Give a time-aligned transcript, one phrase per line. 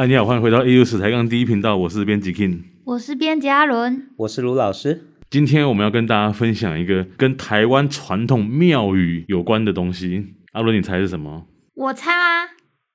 [0.00, 5.04] 哎，你好，欢迎回到 AU 史台杠第一频道，我是编辑 King，我是编辑阿伦，我是卢老师。
[5.28, 10.28] 今天我们要跟大家分享一个跟台湾传统庙宇有关的东西。
[10.52, 11.44] 阿伦，你猜是什么？
[11.74, 12.48] 我猜吗？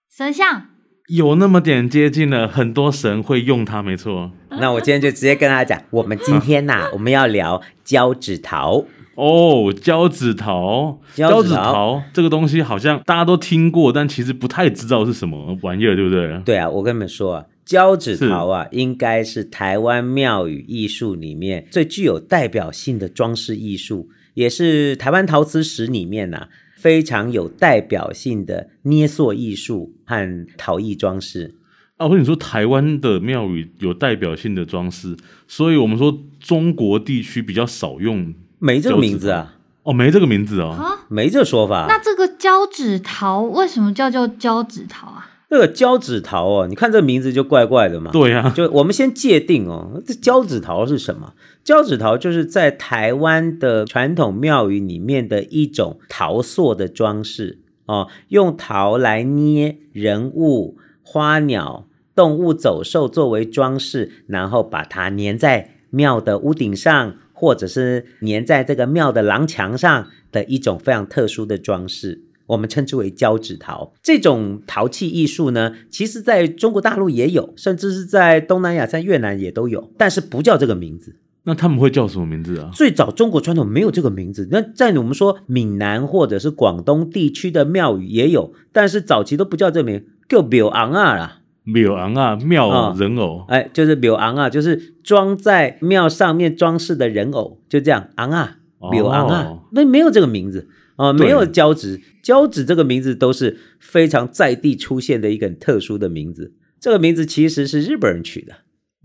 [0.09, 0.69] 神像。
[1.09, 4.31] 有那么点接近了，很多神会用它，没错。
[4.49, 8.83] 那我今天就直接跟大家讲，我们今天呐、啊，我们要聊交趾陶。
[9.15, 16.41] 哦，胶子陶，胶子陶这个东西好像大家都听过，但其实不太知道是什么玩意儿，对不对？
[16.45, 26.49] 对啊，我跟你们说啊，胶子陶啊，应该是台湾庙宇艺术里面最具有代表性的装饰艺术，也是台湾陶瓷史里面呐、啊。
[26.75, 31.55] 非常有代表性的捏塑艺术和陶艺装饰
[31.97, 32.05] 啊！
[32.05, 39.55] 我跟你说，台湾的庙宇有代表性的装饰，所以我们说中国地区比较少用，没这个名字啊！
[39.83, 41.85] 哦，没这个名字哦，啊，没这说法。
[41.87, 45.29] 那这个胶纸桃为什么叫做胶纸桃啊？
[45.47, 48.09] 这个胶纸桃哦，你看这名字就怪怪的嘛。
[48.11, 51.33] 对呀、啊，就我们先界定哦，这胶纸桃是什么？
[51.63, 72.23] 胶纸桃就是在台湾的传统庙宇里面的一种陶塑的装饰哦，用陶来捏人物、花鸟、动物走兽作为装饰，然后把它粘在庙的屋顶上，或者是粘在这个庙的廊墙上的一种非常特殊的装饰。
[72.47, 81.15] 我们称之为胶纸陶，这种陶器艺术呢，其实在中国大陆也有，甚至是在东南亚、在越南也都有，但是不叫这个名字。
[81.47, 82.69] 那他们会叫什么名字啊？
[82.73, 84.47] 最早中国传统没有这个名字。
[84.51, 91.41] 那在我们说闽南或者是广东地区的庙宇也有，但是早期都不叫这名，叫庙昂啊啦。
[91.65, 93.39] 庙昂啊，庙人偶。
[93.39, 100.69] 哦、哎，就是庙昂啊，就是装在庙上面装饰的人偶，就这样昂啊，庙昂啊，没没有这个名字。
[100.97, 106.53] 啊、哦，没有交趾，交趾这个名字都是非常在地出现的一个很特殊的名字。
[106.79, 108.53] 这个名字其实是日本人取的。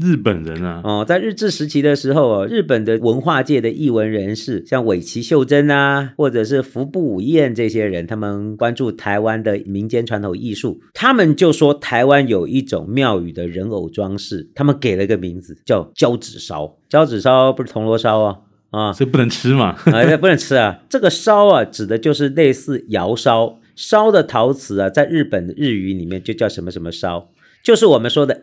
[0.00, 16.76] 日本人啊，哦，在日治时期的时候，日本的文化界的艺文人士，像尾崎秀真啊，或者是服部武彦这些人，他们关注台湾的民间传统艺术，他们就说台湾有一种庙宇的人偶装饰，他们给了一个名字叫胶纸烧。
[16.88, 18.38] 胶纸烧不是铜锣烧啊。
[18.70, 19.76] 啊，所以不能吃嘛？
[19.86, 20.80] 啊， 不能吃啊。
[20.88, 27.30] 这个烧啊，指的就是类似窑烧，烧的陶瓷啊，在日本的日语里面就叫什么什么烧，
[27.64, 28.42] 就是我们说的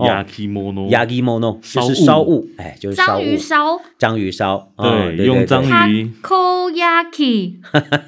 [0.00, 2.96] yakimono，yakimono，yakimono，就是烧物，哎，就是。
[2.96, 6.10] 章鱼烧，章鱼烧，对，对，对，对，用章鱼。
[6.22, 7.56] Takoyaki，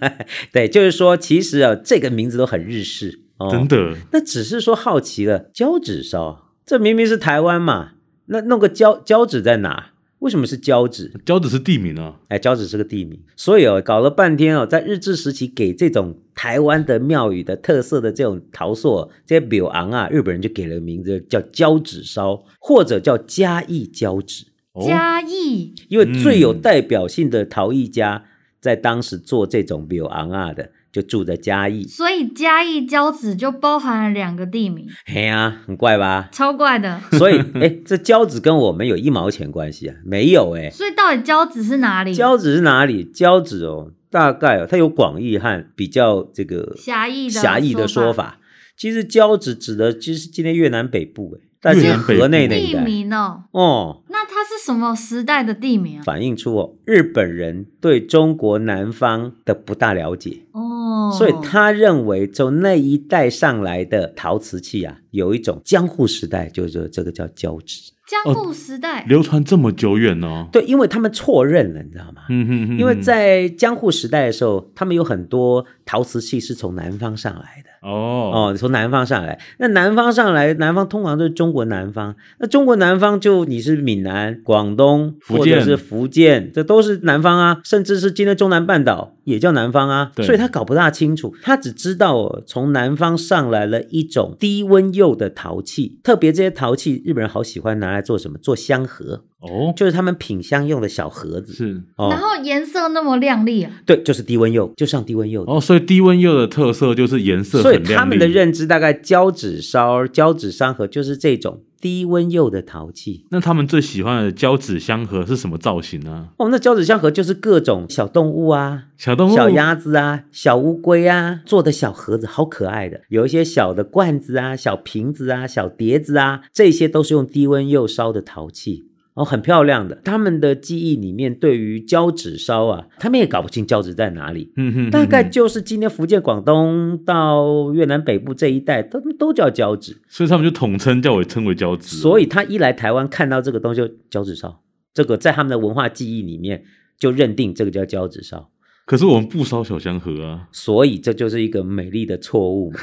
[0.53, 3.95] 对，就是说，其实啊，这个名字都很日式，哦、真的。
[4.13, 7.93] 那只是说好奇了，胶纸烧，这明明是台湾嘛，
[8.27, 9.91] 那弄个胶胶纸在哪？
[10.21, 11.13] 为什么是胶纸？
[11.25, 24.47] 胶纸是地名啊，哎，胶纸是个地名，所以哦，搞了半天哦，在日治时期给这种台湾的庙宇的特色的这种陶塑，这些柳昂啊，日本人就给了个名字叫交趾烧，或者叫嘉义交趾。
[24.87, 28.25] 嘉义，因为最有代表性的陶艺家
[28.61, 30.71] 在当时做这种柳昂啊的。
[30.93, 34.87] 就住在嘉义，所以嘉义交趾就包含了两个地名。
[35.07, 36.29] 嘿啊，很怪吧？
[36.31, 37.01] 超怪的。
[37.13, 39.97] 所以，哎，这交趾跟我们有一毛钱关系啊？
[40.05, 40.69] 没有哎。
[40.69, 42.13] 所以到底交趾是哪里？
[42.13, 43.03] 交趾是哪里？
[43.05, 48.39] 交趾哦，大概哦，它有广义和比较这个狭义的狭义的说法。
[48.77, 51.49] 其实交趾指的其实今天越南北部哎。
[51.65, 56.03] 但是河内那一带地名哦，哦，那它是什么时代的地名啊？
[56.03, 67.93] 反映出哦，日本人对中国南方的不大了解哦，所以他认为从那一带上来的陶瓷器啊，有一种江户时代，就是这个叫交趾。
[68.25, 70.49] 江户时代、哦、流传这么久远哦？
[70.53, 72.23] 对，因为他们错认了，你知道吗？
[72.29, 77.72] 嗯哼，哼，因为在江户时代的时候，他们有很多陶瓷器是从南方上来的。
[77.83, 82.15] 哦哦，从南方上来，那南方上来，南方通常都是中国南方。
[82.39, 87.61] 那中国南方就你是闽南、广东，或者是福建，这都是南方啊。
[87.65, 90.13] 甚至是今天中南半岛也叫南方啊。
[90.17, 98.39] 所以他搞不大清楚，他只知道哦，从南方上来了一种低温釉的陶器，特别这些陶器，日本人好喜欢拿来做什么？
[98.39, 99.25] 做香盒。
[99.43, 105.45] 哦，就是他们品香用的小盒子，是，哦、然后颜色那么亮丽啊，对，就是低温釉，就像低温釉。
[105.47, 107.87] 哦，所以低温釉的特色就是颜色很亮丽。
[107.87, 113.27] 所以他们的认知大概交趾烧、交趾香盒就是这种低温釉的陶器。
[113.31, 116.29] 那他们最喜欢的交趾香盒是什么造型呢？
[116.37, 123.01] 哦，那交趾香盒就是各种小动物啊，小动物、小鸭子啊、小乌龟啊做的小盒子，好可爱的。
[123.09, 128.85] 有一些小的罐子啊、小瓶子啊、小碟子啊，这些都是用低温釉烧的陶器。
[129.15, 130.01] 哦，很漂亮的。
[130.05, 134.53] 他们的记忆里面，对于交趾烧啊，他们也搞不清交趾在哪里。
[134.57, 141.97] 嗯哼，大概就是今天福建、广东到越南北部这一带，都都叫交趾，所以他们就统称叫我称为交趾。
[141.97, 144.63] 所以他一来台湾看到这个东西就交趾烧，
[144.95, 146.65] 这个在他们的文化记忆里面
[146.99, 148.52] 就认定这个叫交趾烧。
[148.93, 152.71] 可是我们不烧小香盒啊，所以这就是一个美丽的错误。
[152.71, 152.79] 嘛，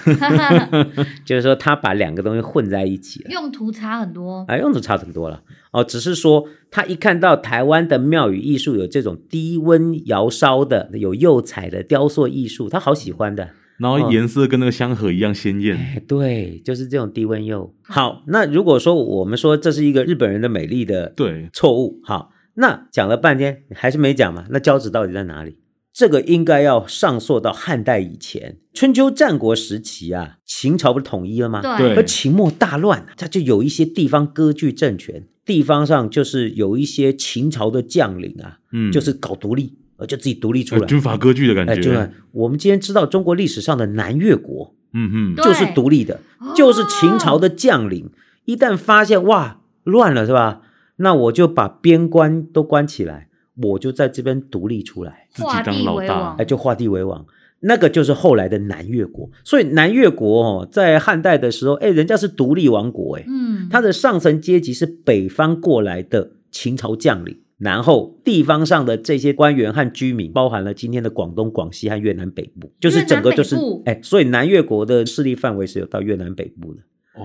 [1.23, 5.43] 就是说他把两个东西混在一起了，用途差很多，哎，用途差很多了。
[5.71, 17.75] 哦，只是说他一看到台湾的庙宇艺术有这种低温窑烧的、有釉彩的雕塑艺术，他好喜欢的，然后颜色跟那个香盒一样鲜艳，哎，对，就是这种低温釉。
[17.83, 21.51] 好，那如果说我们说这是一个日本人的美丽的对。
[21.53, 25.59] 错误，好，那讲了半天还是没讲嘛，那胶纸到底在哪里？
[25.91, 31.61] 这个应该要上溯到汉代以前，春秋战国时期啊，秦朝不是统一了吗？
[31.77, 31.95] 对。
[31.95, 41.73] 而秦末大乱，它就有一些地方割据政权，地方上就是有一些秦朝的将领啊，嗯，就是搞独立，而就自己独立出来，军阀割据的感觉。
[41.73, 42.09] 哎，对。
[42.31, 46.21] 我们今天知道中国历史上的南越国，嗯哼，就是独立的，
[46.55, 48.09] 就是秦朝的将领，
[48.45, 50.61] 一旦发现哇乱了是吧？
[50.97, 53.28] 那我就把边关都关起来。
[53.61, 57.25] 我就在这边独立出来，自己当老大，哎，就画地为王，
[57.61, 59.29] 那个就是后来的南越国。
[59.43, 73.55] 所以南越国哦，在汉代的时候，哎，人家是独立王国，哎，嗯，他的上层阶级是北方过来的秦朝将领，然后地方上的这些官员和居民，包含了今天的广东、广西和越南北部，就是整个就是，
[73.85, 76.81] 哎，所以南越国的势力范围是有到越南北部的。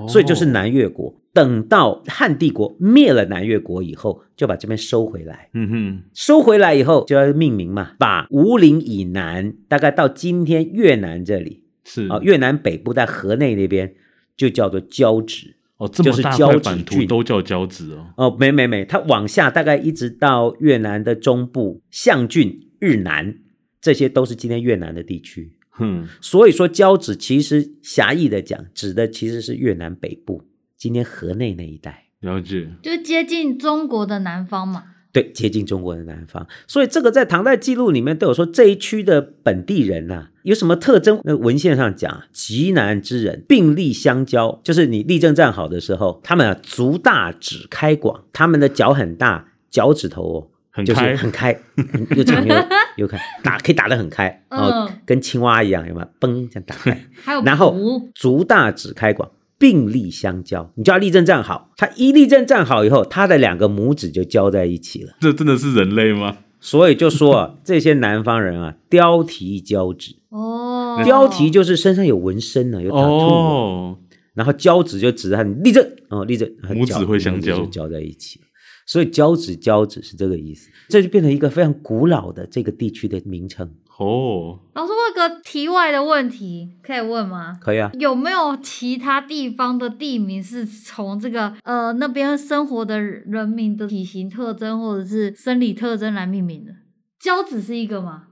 [0.09, 5.51] 所以就是南越国，等到汉帝国灭了南越国以后，就把这边收回来。
[5.55, 13.95] 嗯哼，收回来以后就要命名嘛，把武岭以南，大概到今天越南这里，是啊，越南北部在河内那边
[14.37, 15.57] 就叫做交趾。
[15.77, 18.07] 哦，这么大块版图都叫交趾哦。
[18.17, 23.39] 哦，没没没，它往下大概一直到越南的中部，象郡、日南，
[23.81, 25.57] 这些都是今天越南的地区。
[25.79, 30.43] 嗯，所以说交趾其实狭义的讲，指的其实是越南北部，
[30.77, 32.05] 今天河内那一带。
[32.21, 34.85] 了解，就接近中国的南方嘛。
[35.13, 36.47] 对，接近中国的南方。
[36.67, 41.21] 所以这个在唐代记录里面都有说，这一区的本地人呐、啊，有什么特征？
[41.23, 50.51] 那文献上讲，极南之人，并立相交，就是你立正站好的时候，他们啊足大趾开广，他们的脚很大，脚趾头哦。
[50.75, 51.57] 很开，就是很开，
[52.17, 52.55] 又长又
[52.97, 56.07] 又开，打可以打得很开，哦，跟青蛙一样，有没有？
[56.19, 57.01] 嘣，这样打开。
[57.23, 57.77] 还有，然后
[58.13, 60.69] 足大趾开广，并立相交。
[60.75, 65.15] 你就要立正站好，他一立正站好以后，他的两个拇指就交在一起了。
[65.21, 66.39] 这真的是人类吗？
[66.59, 70.17] 所以就说啊，这些南方人啊，雕蹄交趾。
[70.31, 73.09] 哦，雕蹄就是身上有纹身呢，有打图。
[73.09, 73.99] 哦，
[74.35, 78.41] 然后交趾就指他你立正，哦，立正，拇指会相交，就交在一起。
[78.87, 84.61] 所以交趾交趾是这个意思，这就变成一个非常古老的这个地区的名称哦。
[84.75, 87.59] 老师问个题外的问题，可以问吗？
[87.61, 87.91] 可以啊。
[87.99, 96.73] 有没有其他地方的地名是从这个呃那边生活的人民的体型特征或者是生理特征来命名的？
[97.19, 98.25] 交趾是一个吗？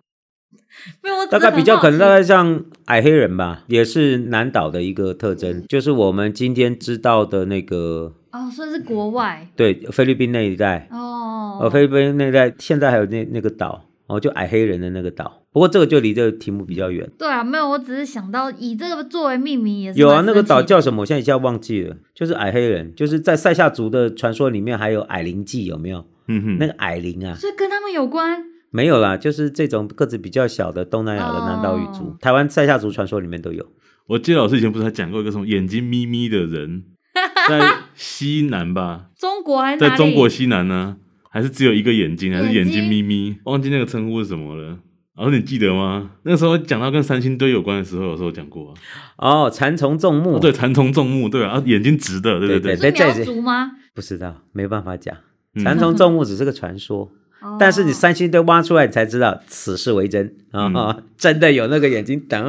[1.02, 8.14] 没有，大概比较可能大概像矮黑人吧，也是南岛的一个特征，就是我们今天知道的那个。
[8.32, 15.42] 哦，算是国外，对，菲律宾那一带哦，呃，菲律宾那一带现在还有那那个岛哦，就矮黑人的那个岛。
[15.52, 17.06] 不过这个就离这个题目比较远。
[17.18, 20.00] 对啊，没有，我只是想到以这个作为命名也是。
[20.00, 21.02] 有啊，那个岛叫什么？
[21.02, 26.06] 我现在一下忘记了，就是矮黑人，就是在塞夏族的传说里面还有矮灵祭，有没有？
[26.28, 28.42] 嗯哼，那个矮灵啊，所以跟他们有关？
[28.72, 33.64] 没有啦，就是这种个子比较小的东南亚的南岛语族，哦、台湾塞夏族传说里面都有。
[34.08, 36.84] 我记得老师以前不是还讲过一个什么眼睛眯眯的人？
[37.48, 40.96] 在西南吧，中国还是在中国西南呢？
[41.28, 42.32] 还是只有一个眼睛？
[42.32, 43.36] 还是眼睛眯眯？
[43.44, 44.78] 忘记那个称呼是什么了。
[45.16, 46.12] 老师，你记得吗？
[46.22, 48.72] 那个时候讲到跟三星堆有关的时候，有时候讲过。
[49.18, 52.90] 哦，蚕虫纵目，对，蚕虫纵目，对啊，眼睛直的，对对对。
[52.90, 53.72] 是苗族吗？
[53.94, 55.14] 不知道，没办法讲。
[55.62, 57.10] 蚕虫纵目只是个传说，
[57.58, 61.02] 但是你三星堆挖出来，你才知道此事为真啊！
[61.16, 62.42] 真的有那个眼睛，等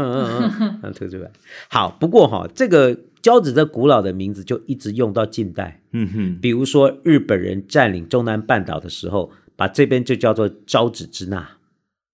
[0.94, 1.32] 吐出来。
[1.70, 2.98] 好，不过哈，这个。
[3.24, 11.52] 交趾这古老的名字就一直用到近代，嗯哼，比如说日本人占领中南半岛的时候，把这边就叫做交趾支那，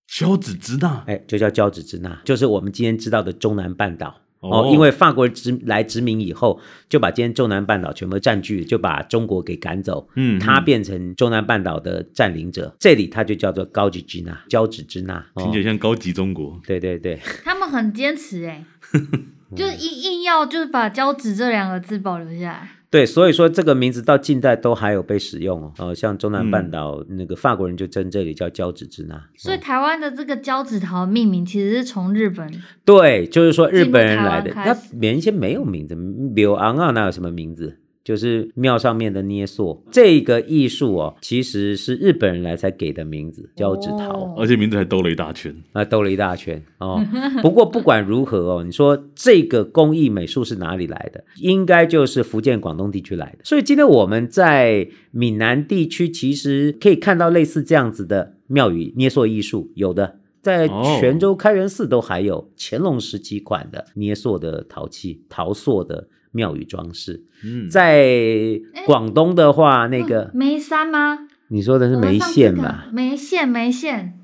[0.06, 4.70] 交趾支那，哎， 就叫交趾支那，就是我们今天知道的中南半岛哦，哦。
[4.72, 18.64] 因为法国人殖来殖民以后，就把今天中南半岛全部占据，就把中国给赶走，嗯，他变成中南半岛的占领者，这里他就叫做高级支那，交趾支那，听起来像高级中国，对对对，他们很坚持哎。
[19.56, 25.72] 就是硬硬要就是把交趾这两个字保留下来，对，所以说这个名字到近代都还有被使用哦。
[25.78, 29.22] 呃，像中南半岛、嗯、那个法国人就称这里叫交趾支那。
[29.36, 32.50] 所以台湾的这个交趾桃命名其实是从日本。
[32.84, 35.94] 对，就是说日本人来的，那原先没有名字，
[36.34, 37.78] 柳昂啊，那有什么名字？
[38.02, 46.98] 就是庙上面的捏塑，这个艺术哦，其实是日本人来才给的名字，叫纸陶，而且名字还兜了一大圈啊，兜了一大圈哦。
[47.42, 51.22] 不过不管如何哦，你说这个工艺美术是哪里来的？
[51.36, 53.44] 应该就是福建、广东地区来的。
[53.44, 60.66] 所以今天我们在闽南地区，其实可以看到类似这样子的庙宇捏塑艺术，有的在
[60.98, 66.08] 泉州开元寺都还有乾隆时期款的捏塑的陶器、陶塑的。
[66.32, 71.28] 庙宇装饰，嗯，在广东的话，那个眉山吗？
[71.48, 72.88] 你说的是眉县吧？
[72.92, 74.18] 眉县，眉县，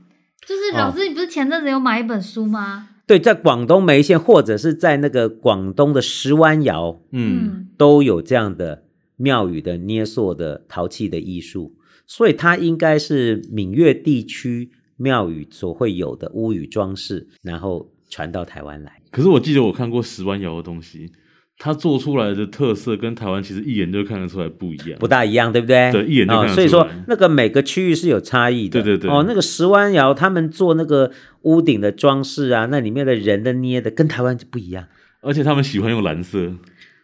[0.46, 2.90] 就是老师，你不是前阵子有买一本书吗？
[3.06, 8.84] 对，在广东眉县，或者是在那个广东的石湾窑，嗯，都有这样的
[9.16, 11.72] 庙宇的捏塑的陶器的艺术，
[12.06, 19.02] 所以它应该是闽粤地区庙宇所会有的屋宇装饰，然后传到台湾来。
[19.10, 21.10] 可是我记得我看过石湾窑的东西。
[21.58, 25.90] 它做出来的特色跟台湾其实一眼就看得出来不一样，不大一样，对不对？
[25.90, 26.52] 对，一眼就看得出来。
[26.52, 28.82] 哦，所以说，那个每个区域是有差异的。
[28.82, 29.10] 对对对。
[29.10, 31.10] 哦，那个石湾窑他们做那个
[31.42, 34.84] 屋顶的装饰啊，那里面的人的捏的跟台湾就不一样。
[35.22, 36.52] 而且他们喜欢用蓝色。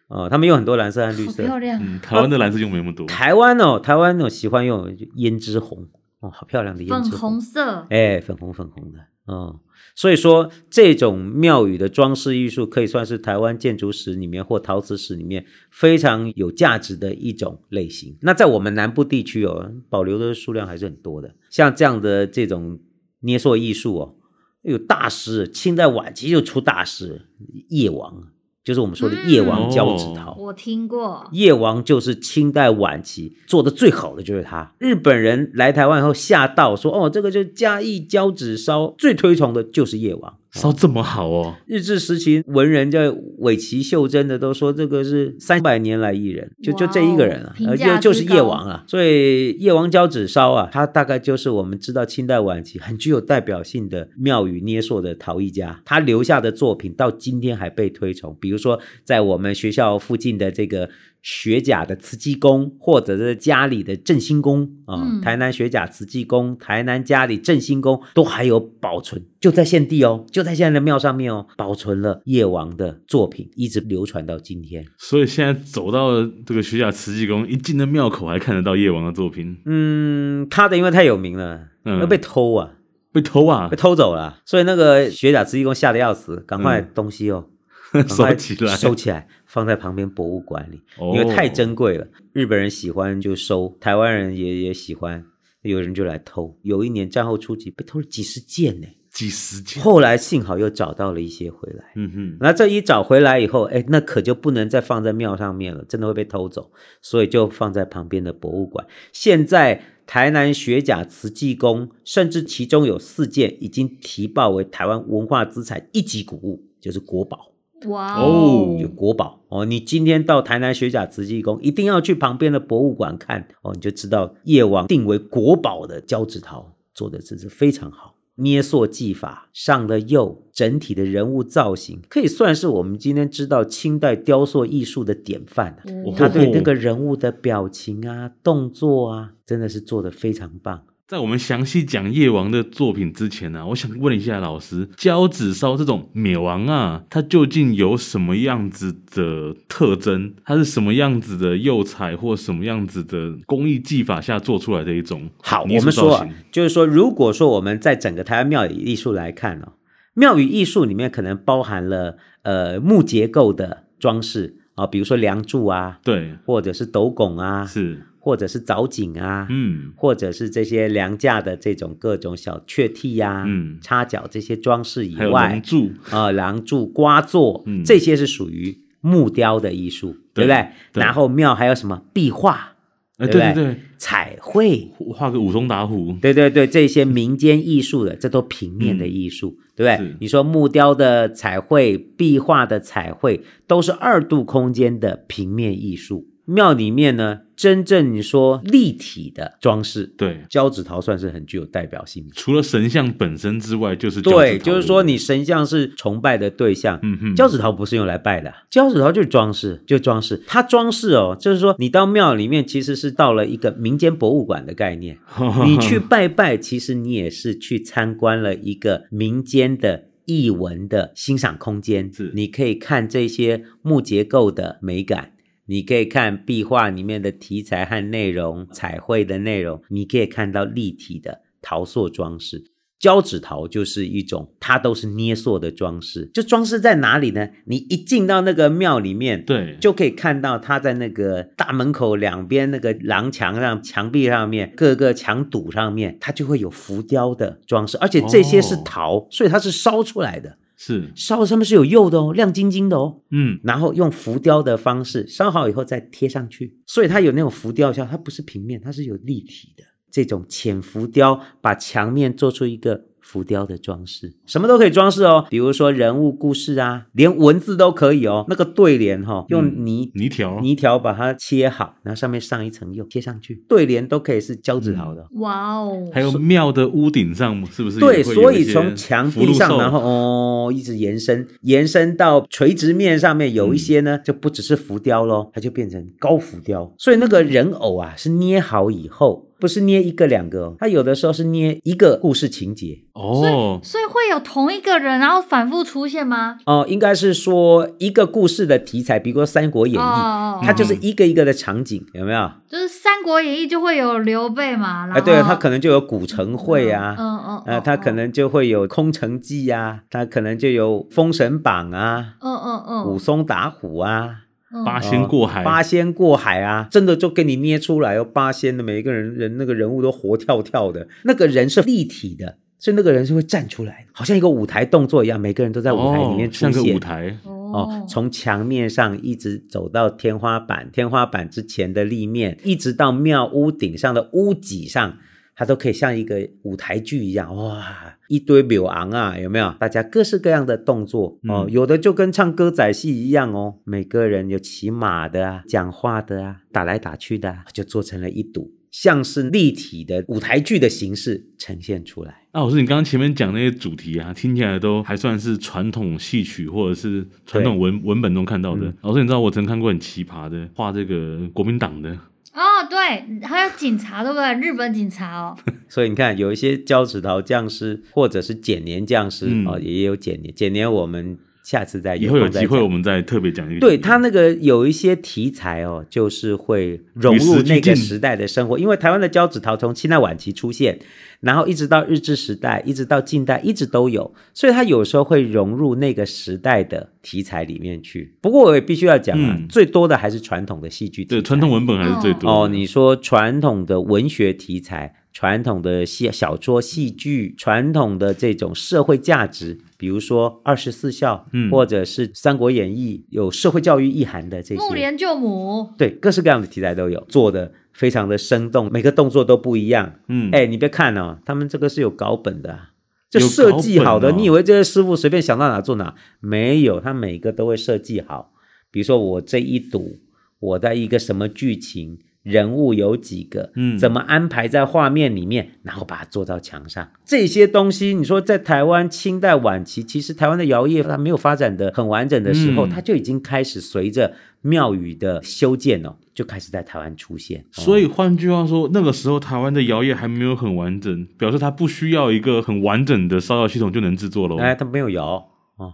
[0.08, 1.42] 哦，他们用很多蓝色和绿色。
[1.44, 1.80] 漂亮。
[1.82, 3.06] 嗯，台湾的蓝色用没那么多。
[3.06, 5.88] 台湾哦，台湾哦喜欢用胭脂红。
[6.20, 7.10] 哦，好漂亮的胭脂红。
[7.10, 7.86] 粉红色。
[7.88, 8.98] 哎，粉红粉红的。
[9.24, 9.60] 哦。
[9.94, 18.16] 所以说，这种庙宇的装饰艺术可以算是台湾建筑史里面或陶瓷史里面非常有价值的一种类型。
[18.22, 21.34] 那在我们南部地区哦，保留的数量还是很多的。
[21.50, 22.80] 像这样的这种
[23.20, 24.14] 捏塑艺术哦，
[24.62, 27.28] 有大师，清代晚期就出大师
[27.68, 28.31] 叶王。
[28.64, 31.26] 就是我们说的叶王交趾陶，我听过。
[31.32, 34.72] 叶王就是清代晚期做的最好的，就是他。
[34.78, 41.54] 日本人来台湾以后吓到说：“哦，这个就嘉义交趾烧最推崇的就是叶王。”烧这么好哦！
[41.66, 48.84] 日治时期文人叫尾崎秀真的都说这个是三百年来一人，就就这一个人啊，就就是叶王啊。
[48.86, 58.36] 所以叶王交趾烧啊，他大概就是我们知道清代晚期很具有代表性的庙宇捏塑的陶艺家，他留下的作品到今天还被推崇。
[58.38, 60.90] 比如说在我们学校附近的这个。
[61.22, 74.84] 学甲的慈济宫，或者是家里的振兴宫啊，嗯、台南学甲慈济宫、台南家里振兴宫都还有保存，就在现地哦，就在现在的庙上面哦，保存了叶王的作品，一直流传到今天。
[74.98, 79.56] 所以现在走到这个学甲慈济宫，一进的庙口还看得到叶王的作品。
[79.64, 82.70] 嗯，他的因为太有名了，要、嗯、被偷啊，
[83.12, 87.46] 被偷啊，被偷走了，所以那个学甲慈济宫吓得要死，赶快东西哦。
[87.94, 90.80] 嗯收起来，收起来，放在旁边博物馆里，
[91.12, 92.06] 因为太珍贵了。
[92.32, 95.22] 日本人喜欢就收，台湾人也也喜欢，
[95.60, 96.56] 有人就来偷。
[96.62, 99.82] 有一年战后初期被偷了几十件呢，几十件。
[99.82, 101.92] 后来幸好又找到了一些回来。
[101.96, 108.86] 嗯哼，那这一找回来以后，哎，那可就不能再放在庙上面了，真的会被偷走，所以就放在旁边的博物馆。
[109.12, 117.51] 现在台南学甲慈济宫，甚至其中有四件已经提报为台湾文化资产一级古物，就是国宝。
[117.86, 119.64] 哇哦，有国宝哦！
[119.64, 135.76] 你今天到台南学甲慈济宫，一定要去旁边的博物馆看哦，你就知道叶王定为国宝的交趾陶做的真是非常好，捏塑技法上的釉，整体的人物造型可以算是我们今天知道清代雕塑艺术的典范。
[136.16, 140.84] 他对那个人物的表情啊、动作啊，真的是做的非常棒。
[141.08, 150.32] 在我们详细讲夜王的作品之前呢、啊，我想问一下老师，交子烧这种庙王啊，它究竟有什么样子的特征？
[150.44, 155.28] 它是什么样子的釉彩或什么样子的工艺技法下做出来的一种？
[155.42, 159.72] 好，我们说，就是说，如果说我们在整个台湾庙宇艺术来看哦，
[160.14, 168.06] 庙宇艺术里面可能包含了呃木结构的装饰啊，比如说梁柱啊，对，或者是斗拱啊，是。
[168.24, 175.90] 或者是藻井啊，嗯，或者是这些梁架的这种各种小雀替呀、啊，嗯，插脚这些装饰以外，梁柱。
[176.10, 180.68] 啊，梁柱、瓜座，嗯，这些是属于木雕的艺术，对，对不对？
[180.92, 182.74] 对，然后庙还有什么壁画，
[183.18, 183.40] 对不对？
[183.40, 190.16] 对对对，彩绘，画个武松打虎，对对对，这些民间艺术的，这都平面的艺术，嗯、对不对？
[190.20, 196.28] 你说木雕的彩绘、壁画的彩绘，都是二度空间的平面艺术。
[196.44, 202.30] 庙里面呢，真正你说立体的装饰，对，交趾陶算是很具有代表性的。
[202.34, 210.42] 除了神像本身之外，就是对，就是说你神像是崇拜的对象，嗯哼，交趾陶不是用来拜的，交趾陶就是装饰，就装饰。
[210.48, 215.16] 它装饰哦，就是说你到庙里面其实是到了一个民间博物馆的概念，
[215.64, 220.06] 你去拜拜，其实你也是去参观了一个民间的。
[220.24, 225.32] 艺文的欣赏空间，是你可以看这些木结构的美感，
[225.72, 232.64] 你可以看壁画里面的题材和内容，彩绘的内容，你可以看到立体的陶塑装饰。
[232.98, 236.30] 胶纸陶就是一种，它都是捏塑的装饰。
[236.34, 237.48] 就装饰在哪里呢？
[237.64, 259.84] 你一进到那个庙里面，对，就可以看到它在那个大门口两边那个廊墙上、墙壁上面、各个墙堵上面，它就会有浮雕的装饰，而且这些是陶，哦、所以它是烧出来的，是烧的上面是有釉的哦，亮晶晶的哦，嗯，然后用浮雕的方式烧好以后再贴上去，所以它有那种浮雕效，它不是平面，它是有立体的。
[260.10, 268.44] 这种浅浮雕，把墙面做出一个浮雕的装饰，什么都可以装饰哦，比如说人物故事啊，连文字都可以哦。
[268.46, 275.26] 那个对联哈、哦，用泥、嗯、泥条泥条把它切好，然后上面上一层釉，贴上去，对联都可以是胶纸好的。
[275.36, 276.10] 哇哦！
[276.12, 277.98] 还有庙的屋顶上是不是？
[277.98, 286.92] 对，所以从墙壁上，然后哦，一直延伸，延伸到垂直面上面，有一些呢，就不只是浮雕喽，它就变成高浮雕。
[286.98, 289.48] 所以那个人偶啊，是捏好以后。
[289.62, 293.52] 不是捏一个两个哦，他有的时候是捏一个故事情节哦，所以
[293.92, 296.58] 所以会有同一个人，然后反复出现吗？
[296.66, 302.50] 哦，应该是说一个故事的题材，比如说《三国演义》哦，它就是一个一个的场景，有没有？
[302.68, 314.40] 就是《三国演义》就会有刘备嘛，然后哎，对，他可能就有古城会啊，嗯嗯，呃，他可能就会有空城计啊，他可能就有封神榜啊，嗯嗯嗯，武松打虎啊。
[314.86, 318.24] 八仙过海，哦，八仙过海啊，真的就给你捏出来哦。
[318.24, 326.70] 八仙的每一个人人那个人物都活跳跳的，那个人是立体的，所以那个人是会站出来，好像一个舞台动作一样，每个人都在舞台里面出现。
[326.70, 335.18] 哦，像个舞台哦，从墙面上一直走到天花板，天花板之前的立面，一直到庙屋顶上的屋脊上。
[335.54, 339.74] 它都可以像一个舞台剧一样，哇，一堆庙昂啊，有没有？
[339.78, 352.30] 大家各式各样的动作哦，有的就跟唱歌仔戏一样哦，每个人有骑马的啊，讲话的啊，打来打去的啊，就做成了一堵，像是立体的舞台剧的形式呈现出来。
[352.52, 358.86] 啊，老师，你刚刚前面讲那些主题啊，听起来都还算是传统戏曲或者是传统文文本中看到的。
[358.86, 362.16] 嗯、老师，你知道我曾看过很奇葩的画这个国民党的。
[362.54, 364.54] 哦，对，还有警察，对不对？
[364.54, 365.56] 日本警察哦。
[365.88, 370.54] 所以你看，有一些胶趾陶匠师，或者是剪年匠师、嗯、哦，也有剪年。
[370.54, 373.80] 剪年我们下次再以后有机会，我们再特别讲一个。
[373.80, 380.98] 对他那个有一些题材哦，就是会融入那个时代的生活，因为台湾的交趾陶从清代晚期出现。
[381.40, 388.32] 然后一直到日治时代，一直到近代，一直都有，所以它有时候会融入那个时代的题材里面去。
[388.40, 392.68] 不过我也必须要讲啊，嗯、最多的还是传统的戏剧题材，对，传统文本还是最多哦。
[392.68, 407.72] 你说传统的文学题材，传统的戏小说、戏剧，传统的这种社会价值，比如说二十四孝，嗯，或者是《三国演义》有社会教育意涵的这些，木莲救母，对，各式各样的题材都有做的。
[407.94, 410.14] 非常的生动，每个动作都不一样。
[410.26, 412.88] 嗯，哎，你别看哦，他们这个是有稿本的，
[413.28, 414.30] 就设计好的。
[414.30, 416.14] 哦、你以为这些师傅随便想到哪做哪？
[416.40, 418.54] 没有，他每个都会设计好。
[418.90, 420.20] 比如说我这一赌，
[420.58, 427.08] 我在一个什么剧情，人物有几个，嗯，怎么安排在画面里面，然后把它做到墙上。
[427.24, 434.34] 这些东西，你说在台湾清代晚期，其实台湾的窑业它没有发展的很完整的时候，嗯、它就已经开始随着。
[434.64, 437.64] 庙宇的修建哦，就开始在台湾出现。
[437.72, 444.58] 所以换句话说，那个时候台湾的窑业还没有很完整，表示它不需要一个很完整的烧窑系统就能制作喽。
[444.58, 445.48] 哎，它没有窑。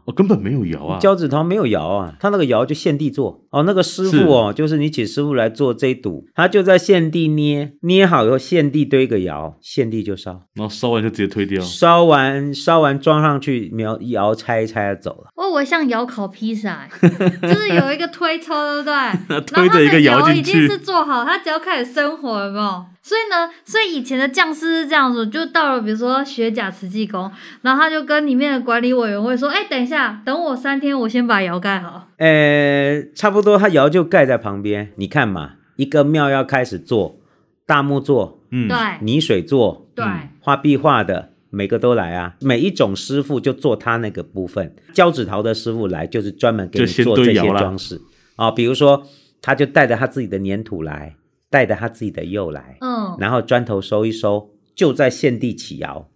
[0.05, 0.99] 哦，根本没有窑啊！
[0.99, 3.45] 交趾陶没有窑啊，他那个窑就现地做。
[3.51, 11.61] 哦，那个师傅哦，就是你请师傅来做这一堵，他就在现地捏，捏好以后现地堆个窑，现地就烧，然后烧完就直接推掉。
[11.63, 15.29] 烧完烧完装上去，窑窑拆一拆就走了。
[15.37, 18.95] 哦我像窑烤披萨， 就是有一个推车，对不对？
[19.29, 22.85] 那 推着一个窑已经是做好，他只要开始生火，有没有？
[23.09, 27.31] 所以呢，所以以前的匠师是这样子，就到了比如说学甲慈济宫，
[27.63, 34.93] 然后他就跟里面的管理委员会说：“哎，等一下，等我三天，我先把窑盖好。”呃，差不多，他窑就盖在旁边。
[34.97, 37.19] 你看嘛，一个庙要开始做
[37.65, 40.05] 大木做，嗯，对，泥水做，对，
[40.41, 42.35] 画壁画的，每个都来啊。
[42.43, 44.77] 每一种师傅就做他那个部分。
[44.93, 48.03] 交趾陶的师傅来，就是专门给你做这些装饰
[48.37, 48.51] 啊。
[48.51, 49.07] 比如说，
[49.41, 51.15] 他就带着他自己的粘土来。
[51.51, 56.09] 带着他自己的釉来，嗯，然后砖头收一收，就在现地起窑，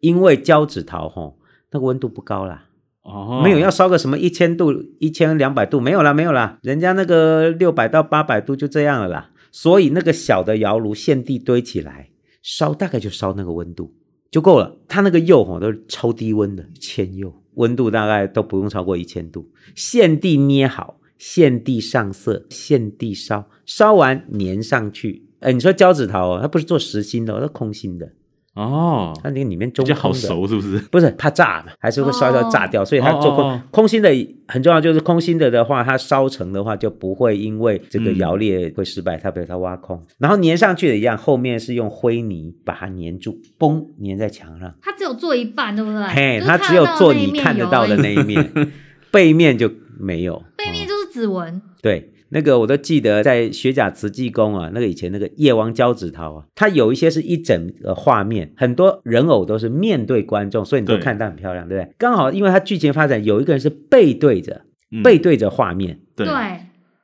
[0.00, 1.38] 因为交趾陶吼
[1.70, 2.66] 那个温度不高啦，
[3.02, 12.10] 哦，没有要烧个什么一千度、一千两百度，没有啦，没有啦，人家那个六百到八百度就这样了啦，所以那个小的窑炉现地堆起来
[12.42, 13.94] 烧，大概就烧那个温度
[14.30, 14.76] 就够了。
[14.88, 20.98] 它那个釉吼都是超低温的铅釉，温度大概都不用超过一千度，现地捏好。
[21.24, 25.22] 现地上色，现地烧，烧完粘上去。
[25.38, 28.08] 哎，你说胶纸陶哦，它不是做实心的，它空心的
[28.54, 29.12] 哦。
[29.22, 30.78] 它那个里面中空的，好熟是不是？
[30.90, 34.10] 不是怕炸嘛，还是会烧烧炸掉，哦、所以它做空、哦、空心的
[34.48, 39.96] 很重要，就是空心的的话，它烧成的话就不会因为这个窑裂会失败，它被它挖空。
[39.96, 44.74] 嗯、然后粘上去的一样，后面是用灰泥把它粘住，嘣，粘在墙上。
[44.82, 46.04] 它只有做一半，对不对？
[46.08, 48.72] 嘿，它只有做你看得到的那一面，
[49.12, 50.42] 背面就没有。
[50.56, 51.20] 背面就是。
[51.20, 51.62] 指纹。
[51.82, 61.94] 对，那个我都记得，在学甲慈济宫啊，那个以前那个夜王交趾陶啊，它有一些是一整个画面，很多人偶都是面对观众，所以你都看到很漂亮，对，对不对？
[61.98, 66.26] 刚好因为它剧情发展，有一个人是背对着，嗯、背对着画面，对，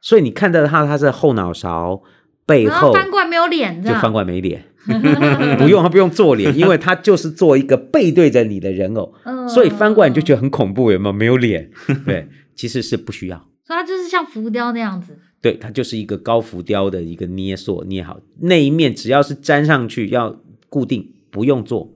[0.01, 2.03] 所以你看到他他是后脑勺
[2.47, 4.65] 背后翻过来没有脸，就翻过来没脸，
[5.59, 9.13] 不用他不用做脸， 因为他就是做一个背对着你的人偶，
[9.49, 11.13] 所以翻过来你就觉得很恐怖，有没有？
[11.13, 11.71] 没有脸，
[12.07, 13.48] 对，其实是不需要。
[13.69, 21.93] 所以它就是像浮雕那样子，对，它就是一个高浮雕的一个捏塑，捏好那一面，只要是粘上去要固定，不用做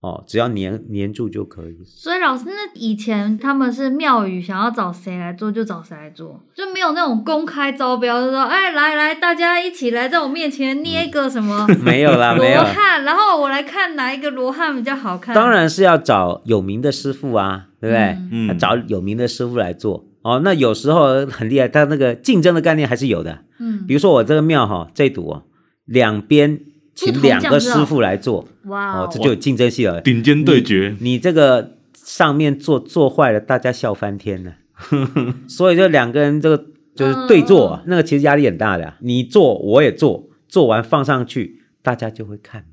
[0.00, 1.76] 哦，只要粘粘住就可以。
[1.84, 15.32] 所以老师，那以前他们是庙宇想要找谁来做就找谁来做，就没有那种公开招标，就说哎来来，大家一起来在我面前捏一个什么、嗯、没有啦， 没有罗汉，然后我来看哪一个罗汉比较好看。
[15.32, 18.18] 当然是要找有名的师傅啊，对不对？
[18.32, 20.04] 嗯，找有名的师傅来做。
[20.26, 23.44] 哦，那有时候很厉害，他那个竞争的概念还是有的。
[23.60, 25.44] 嗯，比如说我这个庙哈，这堵哦，
[25.84, 26.60] 两边
[26.96, 30.96] 请两个师傅来做，哇，哦，这就有竞争性了，顶尖对决。
[30.98, 34.54] 你，你这个上面做做坏了，大家笑翻天了。
[35.46, 36.64] 所以就两个人这个
[36.96, 38.94] 就是对做，嗯、那个其实压力很大的。
[39.00, 42.64] 你做我也做，做完放上去，大家就会看，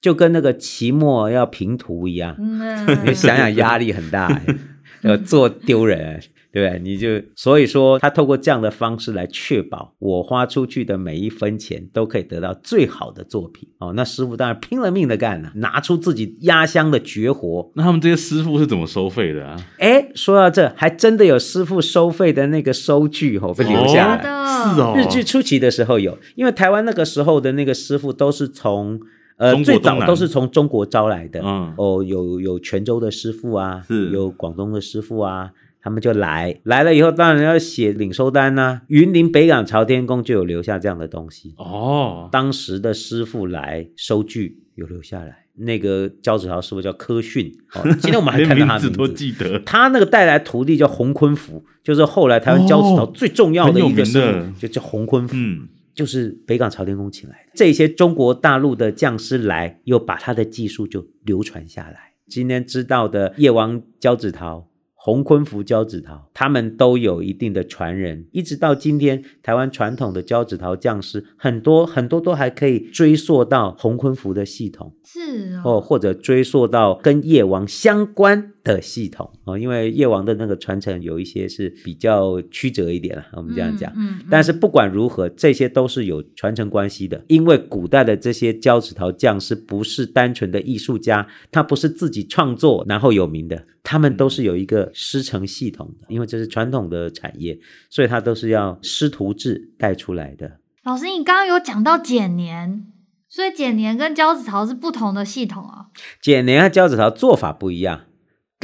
[0.00, 2.34] 就跟那个期末要评图一样。
[2.38, 4.40] 嗯、你想想压力很大，
[5.02, 6.20] 要做丢人。
[6.54, 6.78] 对不对？
[6.78, 13.92] 你就所以说，他透过这样的方式来确保我花出去的每一分钱都可以得到最好的作品哦。
[13.96, 17.72] 那师傅当然拼了命的干了，拿出自己压箱的绝活。
[17.74, 19.56] 那他们这些师傅是怎么收费的啊？
[19.80, 24.22] 哎，说到这，还真的有师傅收费的那个收据哦，被留下来。
[24.22, 24.94] 哦，是哦。
[24.96, 29.00] 日据初期的时候有，因为台湾那个时候的那个师傅都是从
[29.38, 31.40] 呃最早都是从中国招来的。
[31.42, 31.74] 嗯。
[31.76, 35.50] 哦，有有泉州的师傅啊，有广东的师傅啊。
[35.84, 38.82] 他们就来来了以后，当然要写领收单呐、啊。
[38.88, 42.26] 云林北港朝天宫就有留下这样的东西哦。
[42.32, 47.82] 当时的师傅来收据有留下来，那个交趾陶师傅叫柯训哦。
[48.00, 49.58] 今天我们还 看到他的名字，名字都记得。
[49.58, 57.52] 他那个带来徒弟叫洪坤福，就是后来台湾交趾陶最重要的一个师傅，就叫洪坤福，嗯，就是北港朝天宫请来的。
[57.54, 62.14] 这些中国大陆的匠师来，又把他的技术就流传下来。
[62.26, 64.70] 今天知道的夜王交趾陶。
[65.04, 93.66] 洪坤福胶子陶，他们都有一定的传人，一直到今天，台湾传统的胶子陶匠师很多很多都还可以追溯到洪坤福的系统，是哦，或者追溯到跟叶王相关的系统哦，因为叶王的那个传承有一些是比较曲折一点了，我们这样讲，嗯，嗯，嗯，但是不管如何，这些都是有传承关系的，因为古代的这些胶子陶匠师不是单纯的艺术家，他不是自己创作然后有名的。
[93.86, 97.58] 他们都是有一个师承系统的，因为这是传统的产业，
[97.90, 100.58] 所以他都是要师徒制带出来的。
[100.84, 102.86] 老师，你刚刚有讲到简年，
[103.28, 105.88] 所以剪年跟胶子陶是不同的系统啊。
[106.22, 108.06] 剪年和胶子陶做法不一样，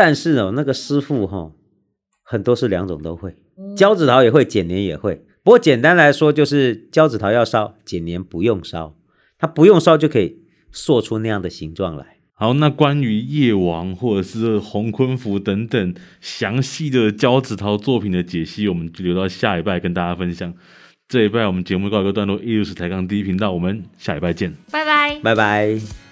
[0.02, 1.52] 但是哦，那个师傅哈、哦，
[2.22, 3.36] 很多是两种都会，
[3.76, 5.22] 胶子陶也会，剪黏也会。
[5.42, 8.96] 不过简单来说，就是胶子陶要烧，剪黏不用烧，
[9.38, 10.38] 它不用烧就可以
[10.72, 12.16] 塑出那样的形状来。
[12.32, 20.54] 好，那关于夜王或者是洪坤福等等详细的胶子陶作品的解析，我们就留到下一拜跟大家分享。
[21.08, 26.09] 这一拜我们节目告一个段落，艺术史抬杠第一频道，我们下一拜见，拜拜，拜拜。